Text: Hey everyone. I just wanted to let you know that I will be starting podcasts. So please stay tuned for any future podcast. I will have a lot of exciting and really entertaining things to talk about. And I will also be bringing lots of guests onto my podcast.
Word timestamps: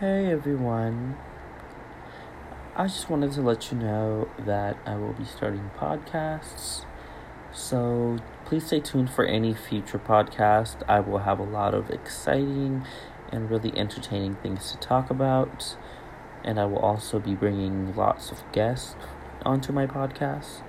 Hey 0.00 0.32
everyone. 0.32 1.18
I 2.74 2.86
just 2.86 3.10
wanted 3.10 3.32
to 3.32 3.42
let 3.42 3.70
you 3.70 3.76
know 3.76 4.30
that 4.38 4.78
I 4.86 4.94
will 4.96 5.12
be 5.12 5.26
starting 5.26 5.70
podcasts. 5.76 6.86
So 7.52 8.16
please 8.46 8.64
stay 8.64 8.80
tuned 8.80 9.10
for 9.10 9.26
any 9.26 9.52
future 9.52 9.98
podcast. 9.98 10.76
I 10.88 11.00
will 11.00 11.18
have 11.18 11.38
a 11.38 11.42
lot 11.42 11.74
of 11.74 11.90
exciting 11.90 12.86
and 13.30 13.50
really 13.50 13.76
entertaining 13.76 14.36
things 14.36 14.72
to 14.72 14.78
talk 14.78 15.10
about. 15.10 15.76
And 16.44 16.58
I 16.58 16.64
will 16.64 16.78
also 16.78 17.18
be 17.18 17.34
bringing 17.34 17.94
lots 17.94 18.32
of 18.32 18.42
guests 18.52 18.96
onto 19.44 19.70
my 19.70 19.86
podcast. 19.86 20.62